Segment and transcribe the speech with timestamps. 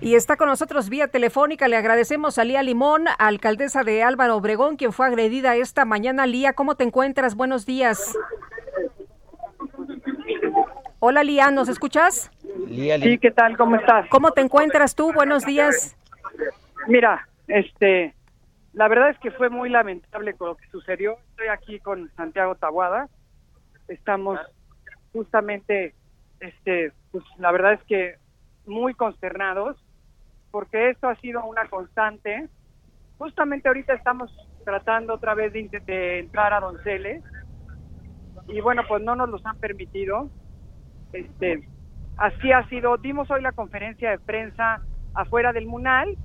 [0.00, 1.66] Y está con nosotros vía telefónica.
[1.66, 6.24] Le agradecemos a Lía Limón, alcaldesa de Álvaro Obregón, quien fue agredida esta mañana.
[6.24, 7.34] Lía, ¿cómo te encuentras?
[7.34, 8.16] Buenos días.
[11.00, 12.30] Hola Lía, ¿nos escuchas?
[12.68, 13.56] Sí, ¿qué tal?
[13.56, 14.08] ¿Cómo estás?
[14.08, 15.12] ¿Cómo te encuentras tú?
[15.12, 15.96] Buenos días.
[16.86, 18.14] Mira, este,
[18.72, 21.18] la verdad es que fue muy lamentable con lo que sucedió.
[21.30, 23.08] Estoy aquí con Santiago Tabuada.
[23.88, 24.38] Estamos
[25.12, 25.94] justamente,
[26.40, 28.16] este, pues la verdad es que
[28.66, 29.76] muy consternados
[30.50, 32.48] porque esto ha sido una constante.
[33.18, 34.30] Justamente ahorita estamos
[34.64, 37.22] tratando otra vez de, de entrar a Donceles
[38.48, 40.30] y bueno, pues no nos los han permitido.
[41.12, 41.68] Este,
[42.16, 42.96] así ha sido.
[42.96, 44.82] Dimos hoy la conferencia de prensa
[45.14, 46.16] afuera del Munal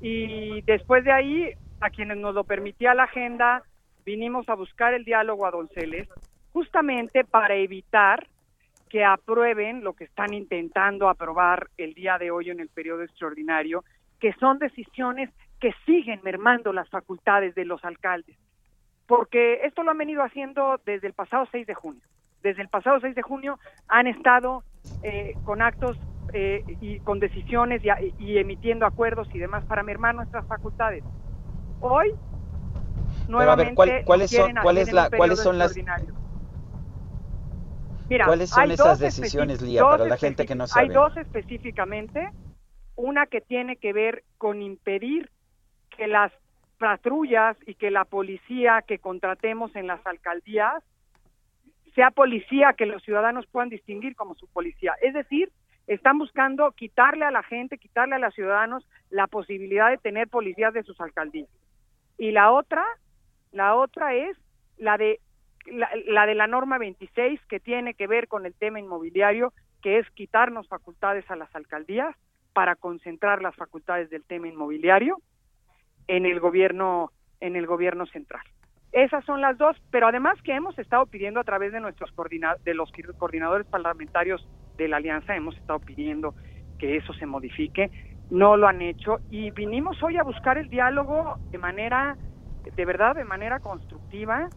[0.00, 3.62] y después de ahí, a quienes nos lo permitía la agenda,
[4.04, 6.08] vinimos a buscar el diálogo a Donceles,
[6.52, 8.26] justamente para evitar
[8.92, 13.84] que aprueben lo que están intentando aprobar el día de hoy en el periodo extraordinario,
[14.20, 18.36] que son decisiones que siguen mermando las facultades de los alcaldes.
[19.06, 22.02] Porque esto lo han venido haciendo desde el pasado 6 de junio.
[22.42, 24.62] Desde el pasado 6 de junio han estado
[25.02, 25.98] eh, con actos
[26.34, 27.80] eh, y con decisiones
[28.18, 31.02] y, emitiendo acuerdos y demás para mermar nuestras facultades.
[31.80, 32.14] Hoy,
[33.26, 35.74] nuevamente, ¿cuáles son, la, ¿cuáles son las
[38.08, 40.86] ¿Cuáles son esas decisiones, Lía, para la gente que no sabe?
[40.86, 42.30] Hay dos específicamente.
[42.94, 45.30] Una que tiene que ver con impedir
[45.96, 46.32] que las
[46.78, 50.82] patrullas y que la policía que contratemos en las alcaldías
[51.94, 54.94] sea policía que los ciudadanos puedan distinguir como su policía.
[55.00, 55.52] Es decir,
[55.86, 60.72] están buscando quitarle a la gente, quitarle a los ciudadanos la posibilidad de tener policías
[60.72, 61.48] de sus alcaldías.
[62.18, 62.84] Y la otra,
[63.52, 64.36] la otra es
[64.78, 65.20] la de
[65.66, 69.52] la, de la norma 26 que tiene que ver con el tema inmobiliario,
[69.82, 72.14] que es quitarnos facultades a las alcaldías
[72.52, 75.18] para concentrar las facultades del tema inmobiliario
[76.08, 78.42] en el gobierno en el gobierno central.
[78.92, 82.12] Esas son las dos, pero además que hemos estado pidiendo a través de nuestros
[82.64, 84.46] de los coordinadores parlamentarios
[84.76, 86.34] de la alianza hemos estado pidiendo
[86.78, 87.90] que eso se modifique,
[88.30, 92.16] no lo han hecho y vinimos hoy a buscar el diálogo de manera
[92.64, 94.48] de verdad de manera constructiva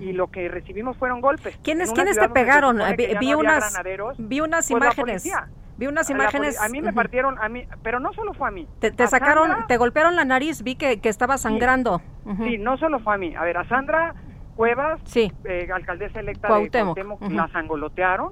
[0.00, 1.56] y lo que recibimos fueron golpes.
[1.62, 2.78] ¿Quiénes, ¿quiénes te pegaron?
[2.96, 3.74] Vi, unas,
[4.18, 5.32] vi unas pues imágenes.
[5.76, 6.60] Vi unas imágenes.
[6.60, 8.68] A mí me partieron, a mí, pero no solo fue a mí.
[8.78, 12.00] Te, sacaron, te golpearon la nariz, vi que, que estaba sangrando.
[12.44, 13.34] Sí, no solo fue a mí.
[13.34, 14.14] A ver, a Sandra
[14.56, 15.32] Cuevas, sí.
[15.44, 18.30] Eh, alcaldesa electa de Cuauhtémoc, la sangolotearon.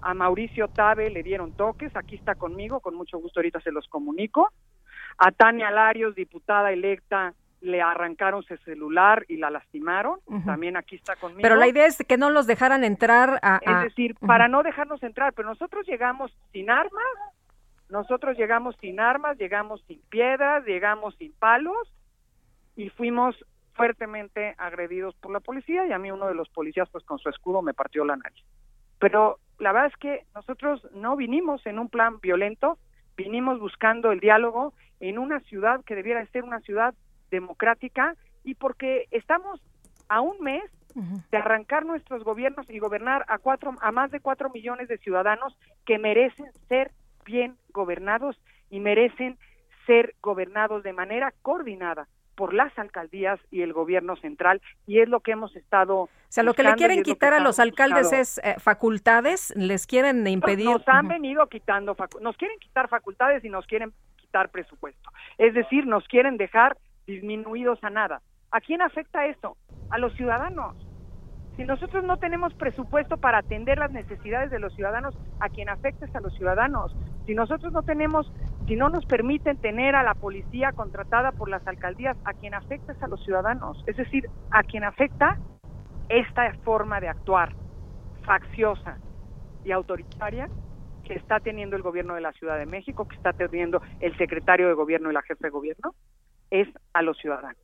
[0.00, 3.88] A Mauricio Tabe le dieron toques, aquí está conmigo, con mucho gusto ahorita se los
[3.88, 4.52] comunico.
[5.18, 11.16] A Tania Larios, diputada electa le arrancaron su celular y la lastimaron, también aquí está
[11.16, 11.42] conmigo.
[11.42, 13.60] Pero la idea es que no los dejaran entrar a...
[13.62, 17.04] Es decir, para no dejarnos entrar, pero nosotros llegamos sin armas,
[17.88, 21.92] nosotros llegamos sin armas, llegamos sin piedras, llegamos sin palos
[22.76, 23.36] y fuimos
[23.74, 27.28] fuertemente agredidos por la policía y a mí uno de los policías pues con su
[27.28, 28.44] escudo me partió la nariz.
[28.98, 32.78] Pero la verdad es que nosotros no vinimos en un plan violento,
[33.16, 36.94] vinimos buscando el diálogo en una ciudad que debiera ser una ciudad
[37.30, 38.14] democrática
[38.44, 39.60] y porque estamos
[40.08, 40.64] a un mes
[41.30, 45.54] de arrancar nuestros gobiernos y gobernar a cuatro a más de cuatro millones de ciudadanos
[45.84, 46.90] que merecen ser
[47.26, 49.36] bien gobernados y merecen
[49.86, 55.20] ser gobernados de manera coordinada por las alcaldías y el gobierno central y es lo
[55.20, 58.54] que hemos estado o sea lo que le quieren quitar a los alcaldes es eh,
[58.58, 60.66] facultades les quieren impedir.
[60.66, 65.10] nos, han venido quitando nos quieren quitar facultades y nos quieren quitar presupuesto.
[65.38, 66.76] Es decir nos quieren dejar
[67.06, 68.22] disminuidos a nada.
[68.50, 69.56] ¿A quién afecta esto?
[69.90, 70.76] A los ciudadanos.
[71.56, 76.04] Si nosotros no tenemos presupuesto para atender las necesidades de los ciudadanos, a quien afecta
[76.04, 76.94] es a los ciudadanos.
[77.24, 78.30] Si nosotros no tenemos,
[78.66, 82.92] si no nos permiten tener a la policía contratada por las alcaldías, a quien afecta
[82.92, 83.82] es a los ciudadanos.
[83.86, 85.38] Es decir, a quien afecta
[86.10, 87.54] esta forma de actuar
[88.24, 88.98] facciosa
[89.64, 90.48] y autoritaria
[91.04, 94.68] que está teniendo el gobierno de la Ciudad de México, que está teniendo el secretario
[94.68, 95.94] de gobierno y la jefe de gobierno,
[96.50, 97.58] es a los ciudadanos,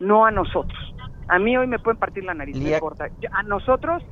[0.00, 0.94] no a nosotros.
[1.28, 3.08] A mí hoy me pueden partir la nariz, me importa.
[3.32, 4.02] A nosotros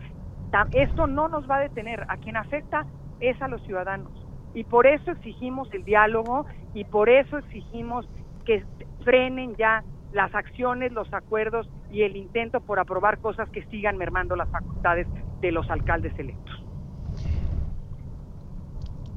[0.72, 2.86] esto no nos va a detener, a quien afecta
[3.20, 4.10] es a los ciudadanos.
[4.54, 8.08] Y por eso exigimos el diálogo y por eso exigimos
[8.44, 8.64] que
[9.04, 14.34] frenen ya las acciones, los acuerdos y el intento por aprobar cosas que sigan mermando
[14.34, 15.06] las facultades
[15.40, 16.64] de los alcaldes electos.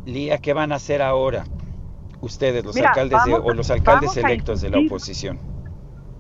[0.06, 1.46] Lía, ¿qué van a hacer ahora
[2.24, 5.40] ustedes, los alcaldes o los alcaldes electos de la oposición?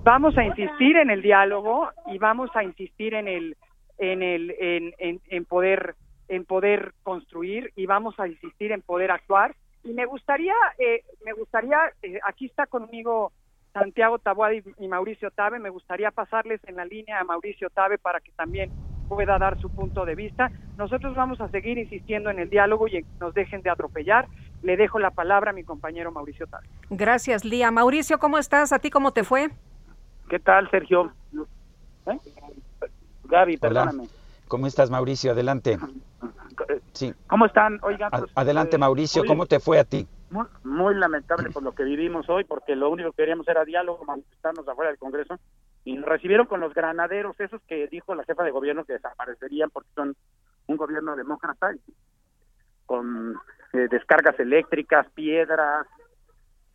[0.03, 3.57] Vamos a insistir en el diálogo y vamos a insistir en el
[3.97, 5.95] en el en, en, poder
[6.27, 11.31] en poder construir y vamos a insistir en poder actuar y me gustaría eh, me
[11.33, 13.31] gustaría eh, aquí está conmigo
[13.71, 18.19] Santiago Taboada y, Mauricio Tabe me gustaría pasarles en la línea a Mauricio Tabe para
[18.19, 18.71] que también
[19.07, 20.51] pueda dar su punto de vista.
[20.77, 24.27] Nosotros vamos a seguir insistiendo en el diálogo y en que nos dejen de atropellar.
[24.63, 26.67] Le dejo la palabra a mi compañero Mauricio Tabe.
[26.89, 27.69] Gracias, Lía.
[27.69, 28.71] Mauricio, ¿cómo estás?
[28.71, 29.49] ¿A ti cómo te fue?
[30.29, 31.11] ¿Qué tal, Sergio?
[32.05, 32.17] ¿Eh?
[33.25, 34.07] Gaby, perdóname.
[34.47, 35.31] ¿Cómo estás, Mauricio?
[35.31, 35.77] Adelante.
[36.93, 37.13] Sí.
[37.27, 37.79] ¿Cómo están?
[37.81, 40.07] Oigan, pues, Adelante, eh, Mauricio, ¿cómo te fue a ti?
[40.63, 44.67] Muy, lamentable por lo que vivimos hoy, porque lo único que queríamos era diálogo, manifestarnos
[44.67, 45.39] afuera del Congreso,
[45.83, 49.69] y nos recibieron con los granaderos, esos que dijo la jefa de gobierno que desaparecerían
[49.69, 50.15] porque son
[50.67, 51.71] un gobierno demócrata,
[52.85, 53.35] con
[53.73, 55.87] eh, descargas eléctricas, piedras,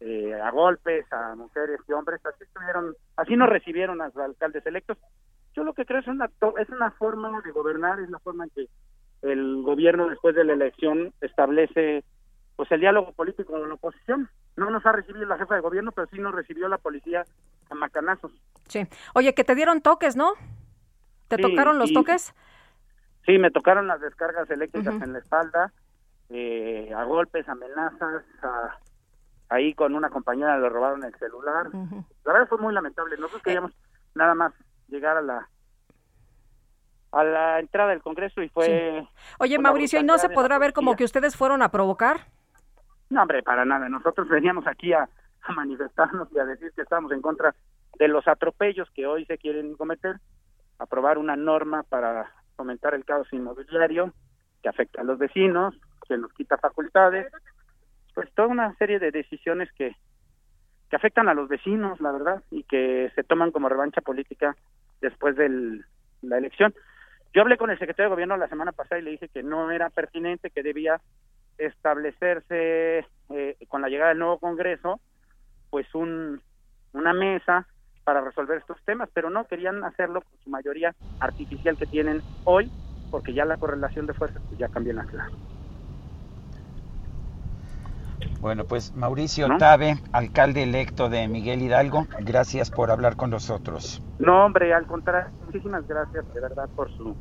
[0.01, 4.65] eh, a golpes a mujeres y hombres, así estuvieron, así nos recibieron a los alcaldes
[4.67, 4.99] electos.
[5.55, 6.31] Yo lo que creo es una
[6.61, 8.69] es una forma de gobernar, es la forma en que
[9.23, 12.05] el gobierno después de la elección establece
[12.57, 14.29] pues el diálogo político con la oposición.
[14.57, 17.25] No nos ha recibido la jefa de gobierno, pero sí nos recibió la policía
[17.71, 18.33] a macanazos.
[18.67, 18.87] Sí.
[19.15, 20.33] Oye, que te dieron toques, ¿no?
[21.29, 22.35] ¿Te tocaron los toques?
[23.27, 25.73] Sí, me tocaron las descargas eléctricas en la espalda,
[26.31, 28.79] eh, a golpes, amenazas, a,
[29.49, 31.69] ahí con una compañera le robaron el celular.
[32.25, 33.17] La verdad fue muy lamentable.
[33.17, 33.73] Nosotros queríamos
[34.15, 34.53] nada más
[34.89, 35.49] llegar a la
[37.11, 39.07] a la entrada del Congreso y fue...
[39.39, 42.27] Oye, Mauricio, ¿y no se podrá ver como que ustedes fueron a provocar?
[43.09, 43.89] No, hombre, para nada.
[43.89, 45.09] Nosotros veníamos aquí a,
[45.43, 47.55] a manifestarnos y a decir que estamos en contra
[47.99, 50.21] de los atropellos que hoy se quieren cometer,
[50.79, 54.13] aprobar una norma para fomentar el caos inmobiliario
[54.63, 55.75] que afecta a los vecinos,
[56.09, 57.31] que nos quita facultades,
[58.15, 59.95] pues toda una serie de decisiones que,
[60.91, 64.57] que afectan a los vecinos, la verdad, y que se toman como revancha política
[65.01, 65.83] después de
[66.23, 66.75] la elección.
[67.35, 69.71] Yo hablé con el secretario de gobierno la semana pasada y le dije que no
[69.71, 71.01] era pertinente, que debía
[71.59, 75.01] establecerse eh, con la llegada del nuevo Congreso,
[75.71, 76.41] pues un,
[76.93, 77.67] una mesa
[78.05, 82.71] para resolver estos temas, pero no querían hacerlo con su mayoría artificial que tienen hoy,
[83.11, 85.35] porque ya la correlación de fuerzas pues, ya cambió en la clase.
[88.41, 94.01] Bueno, pues Mauricio Tabe, alcalde electo de Miguel Hidalgo, gracias por hablar con nosotros.
[94.19, 97.17] No, hombre, al contrario, muchísimas gracias de verdad por su,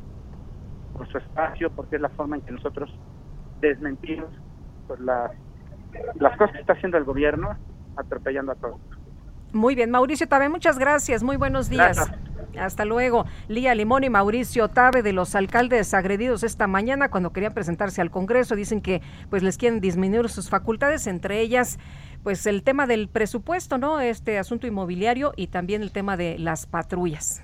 [0.94, 2.92] por su espacio, porque es la forma en que nosotros
[3.62, 4.30] desmentimos
[4.88, 5.32] pues, las,
[6.20, 7.58] las cosas que está haciendo el gobierno,
[7.96, 8.80] atropellando a todos.
[9.54, 12.12] Muy bien, Mauricio Tabe, muchas gracias, muy buenos días.
[12.58, 13.26] Hasta luego.
[13.48, 18.12] Lía Limón y Mauricio Tabe de los alcaldes agredidos esta mañana cuando querían presentarse al
[18.12, 18.56] Congreso.
[18.56, 21.78] Dicen que pues les quieren disminuir sus facultades, entre ellas
[22.24, 24.00] pues el tema del presupuesto, ¿no?
[24.00, 27.42] Este asunto inmobiliario y también el tema de las patrullas.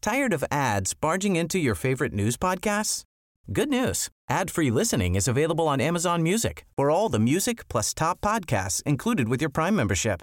[0.00, 3.04] Tired of ads barging into your favorite news podcasts?
[3.50, 4.10] Good news.
[4.28, 6.66] Ad-free listening is available on Amazon Music.
[6.76, 10.22] For all the music plus top podcasts included with your Prime membership.